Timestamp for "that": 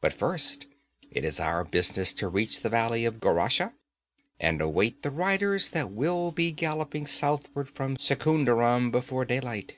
5.70-5.92